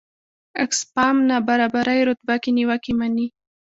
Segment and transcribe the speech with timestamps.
[0.65, 3.27] اکسفام نابرابرۍ رتبه کې نیوکې مني.